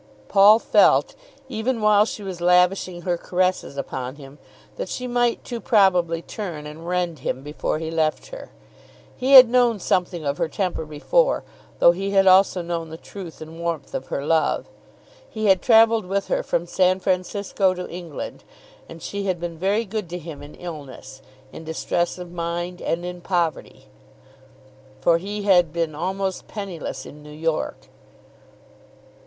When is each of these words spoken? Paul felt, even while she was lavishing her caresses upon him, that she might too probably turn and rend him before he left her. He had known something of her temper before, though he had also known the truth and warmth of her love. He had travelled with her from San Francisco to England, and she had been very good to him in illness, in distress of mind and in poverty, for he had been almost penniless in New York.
Paul 0.29 0.57
felt, 0.57 1.13
even 1.47 1.79
while 1.79 2.05
she 2.05 2.23
was 2.23 2.41
lavishing 2.41 3.03
her 3.03 3.17
caresses 3.19 3.77
upon 3.77 4.15
him, 4.15 4.39
that 4.75 4.89
she 4.89 5.05
might 5.05 5.43
too 5.43 5.59
probably 5.61 6.23
turn 6.23 6.65
and 6.65 6.87
rend 6.87 7.19
him 7.19 7.43
before 7.43 7.77
he 7.77 7.91
left 7.91 8.25
her. 8.29 8.49
He 9.15 9.33
had 9.33 9.47
known 9.47 9.77
something 9.77 10.25
of 10.25 10.39
her 10.39 10.47
temper 10.49 10.85
before, 10.87 11.43
though 11.77 11.91
he 11.91 12.09
had 12.09 12.25
also 12.25 12.63
known 12.63 12.89
the 12.89 12.97
truth 12.97 13.41
and 13.41 13.59
warmth 13.59 13.93
of 13.93 14.07
her 14.07 14.25
love. 14.25 14.65
He 15.29 15.45
had 15.45 15.61
travelled 15.61 16.07
with 16.07 16.29
her 16.29 16.41
from 16.41 16.65
San 16.65 16.99
Francisco 16.99 17.75
to 17.75 17.87
England, 17.87 18.43
and 18.89 19.03
she 19.03 19.25
had 19.27 19.39
been 19.39 19.55
very 19.55 19.85
good 19.85 20.09
to 20.09 20.17
him 20.17 20.41
in 20.41 20.55
illness, 20.55 21.21
in 21.53 21.63
distress 21.63 22.17
of 22.17 22.31
mind 22.31 22.81
and 22.81 23.05
in 23.05 23.21
poverty, 23.21 23.85
for 24.99 25.19
he 25.19 25.43
had 25.43 25.71
been 25.71 25.93
almost 25.93 26.47
penniless 26.47 27.05
in 27.05 27.21
New 27.21 27.29
York. 27.29 27.87